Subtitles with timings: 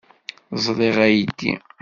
[0.63, 1.51] Ẓṛiɣ aydi.